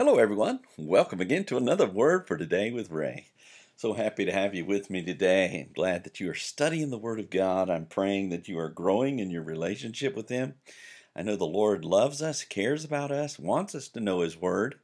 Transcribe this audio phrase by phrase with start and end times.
[0.00, 0.60] Hello, everyone.
[0.78, 3.26] Welcome again to another Word for Today with Ray.
[3.76, 7.20] So happy to have you with me today glad that you are studying the Word
[7.20, 7.68] of God.
[7.68, 10.54] I'm praying that you are growing in your relationship with Him.
[11.14, 14.76] I know the Lord loves us, cares about us, wants us to know His Word,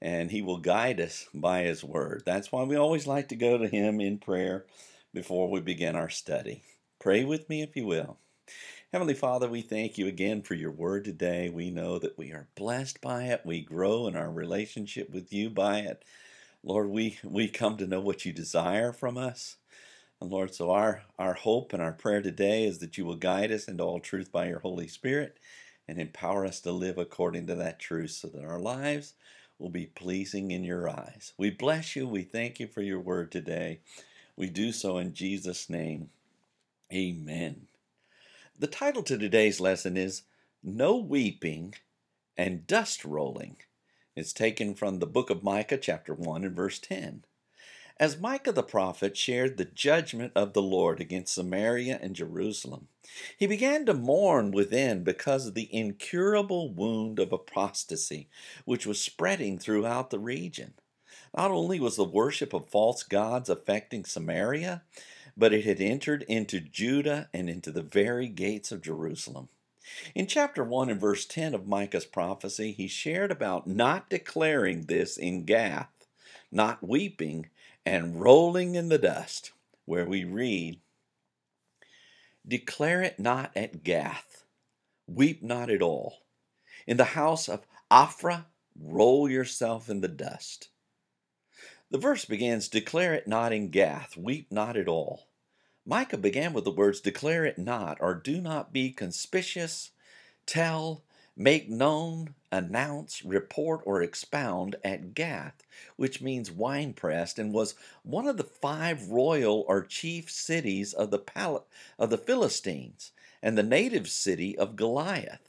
[0.00, 2.22] and He will guide us by His Word.
[2.24, 4.64] That's why we always like to go to Him in prayer
[5.12, 6.62] before we begin our study.
[6.98, 8.16] Pray with me if you will.
[8.94, 11.50] Heavenly Father, we thank you again for your word today.
[11.50, 13.40] We know that we are blessed by it.
[13.44, 16.04] We grow in our relationship with you by it.
[16.62, 19.56] Lord, we, we come to know what you desire from us.
[20.20, 23.50] And Lord, so our, our hope and our prayer today is that you will guide
[23.50, 25.40] us into all truth by your Holy Spirit
[25.88, 29.14] and empower us to live according to that truth so that our lives
[29.58, 31.32] will be pleasing in your eyes.
[31.36, 32.06] We bless you.
[32.06, 33.80] We thank you for your word today.
[34.36, 36.10] We do so in Jesus' name.
[36.92, 37.66] Amen.
[38.56, 40.22] The title to today's lesson is
[40.62, 41.74] No Weeping
[42.36, 43.56] and Dust Rolling.
[44.14, 47.24] It's taken from the book of Micah, chapter 1, and verse 10.
[47.98, 52.86] As Micah the prophet shared the judgment of the Lord against Samaria and Jerusalem,
[53.36, 58.28] he began to mourn within because of the incurable wound of apostasy
[58.64, 60.74] which was spreading throughout the region.
[61.36, 64.84] Not only was the worship of false gods affecting Samaria,
[65.36, 69.48] but it had entered into Judah and into the very gates of Jerusalem.
[70.14, 75.16] In chapter 1 and verse 10 of Micah's prophecy, he shared about not declaring this
[75.16, 76.06] in Gath,
[76.50, 77.50] not weeping,
[77.84, 79.52] and rolling in the dust,
[79.84, 80.80] where we read,
[82.46, 84.44] Declare it not at Gath,
[85.06, 86.18] weep not at all.
[86.86, 88.46] In the house of Ophrah,
[88.78, 90.68] roll yourself in the dust.
[91.94, 95.28] The verse begins, Declare it not in Gath, weep not at all.
[95.86, 99.92] Micah began with the words, Declare it not, or do not be conspicuous,
[100.44, 101.04] tell,
[101.36, 105.62] make known, announce, report, or expound at Gath,
[105.94, 111.20] which means winepressed, and was one of the five royal or chief cities of the,
[111.20, 111.64] pal-
[111.96, 115.48] of the Philistines, and the native city of Goliath.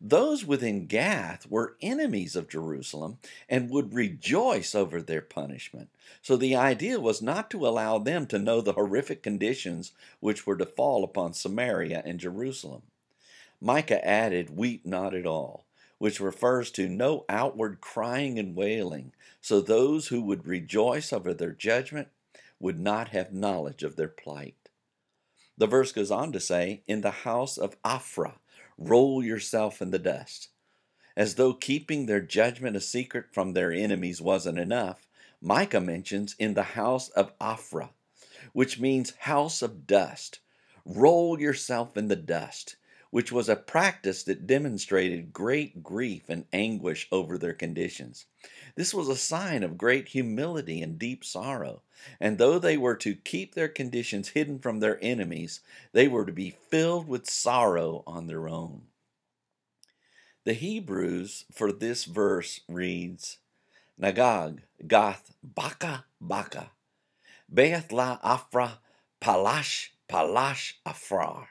[0.00, 3.18] Those within Gath were enemies of Jerusalem
[3.48, 5.88] and would rejoice over their punishment.
[6.20, 10.56] So the idea was not to allow them to know the horrific conditions which were
[10.56, 12.82] to fall upon Samaria and Jerusalem.
[13.60, 15.66] Micah added, Weep not at all,
[15.98, 21.52] which refers to no outward crying and wailing, so those who would rejoice over their
[21.52, 22.08] judgment
[22.58, 24.68] would not have knowledge of their plight.
[25.56, 28.38] The verse goes on to say, In the house of Ophrah,
[28.88, 30.48] roll yourself in the dust.
[31.16, 35.06] As though keeping their judgment a secret from their enemies wasn't enough,
[35.40, 37.90] Micah mentions in the house of Afra,
[38.52, 40.40] which means house of dust.
[40.84, 42.76] Roll yourself in the dust,
[43.12, 48.24] which was a practice that demonstrated great grief and anguish over their conditions.
[48.74, 51.82] This was a sign of great humility and deep sorrow.
[52.18, 55.60] And though they were to keep their conditions hidden from their enemies,
[55.92, 58.84] they were to be filled with sorrow on their own.
[60.44, 63.36] The Hebrews for this verse reads
[64.00, 66.70] Nagag, Gath, Baka, Baka,
[67.52, 68.78] Beath la Afra,
[69.20, 71.48] Palash, Palash Afrar.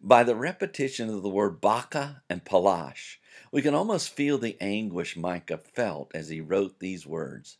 [0.00, 3.18] By the repetition of the word Baka and Palash,
[3.52, 7.58] we can almost feel the anguish Micah felt as he wrote these words.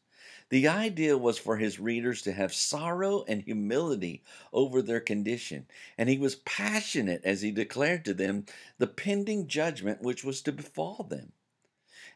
[0.49, 6.09] The idea was for his readers to have sorrow and humility over their condition, and
[6.09, 8.47] he was passionate as he declared to them
[8.79, 11.33] the pending judgment which was to befall them.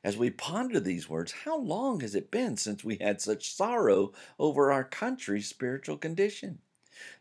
[0.03, 4.13] As we ponder these words, how long has it been since we had such sorrow
[4.39, 6.61] over our country's spiritual condition?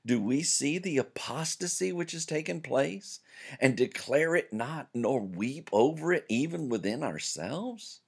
[0.05, 3.19] Do we see the apostasy which has taken place
[3.59, 8.01] and declare it not, nor weep over it even within ourselves?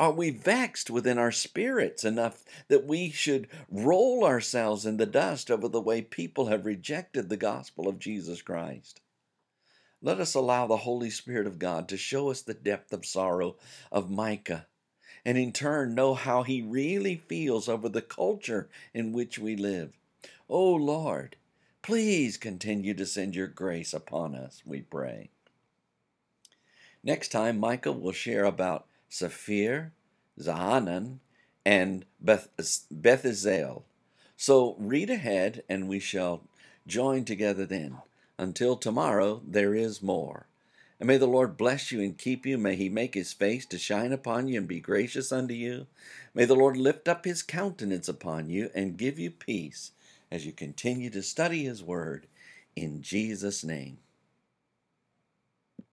[0.00, 5.50] Are we vexed within our spirits enough that we should roll ourselves in the dust
[5.50, 9.00] over the way people have rejected the gospel of Jesus Christ?
[10.00, 13.56] Let us allow the Holy Spirit of God to show us the depth of sorrow
[13.90, 14.68] of Micah
[15.24, 19.92] and in turn know how he really feels over the culture in which we live.
[20.50, 21.36] O oh Lord,
[21.82, 25.28] please continue to send your grace upon us, we pray.
[27.04, 29.92] Next time, Micah will share about Saphir,
[30.40, 31.18] Zahanan,
[31.66, 32.48] and Beth,
[32.90, 33.82] Bethazel.
[34.36, 36.42] So read ahead, and we shall
[36.86, 37.98] join together then.
[38.38, 40.46] Until tomorrow, there is more.
[40.98, 42.56] And may the Lord bless you and keep you.
[42.56, 45.86] May he make his face to shine upon you and be gracious unto you.
[46.34, 49.92] May the Lord lift up his countenance upon you and give you peace
[50.30, 52.26] as you continue to study His Word
[52.76, 53.98] in Jesus' name.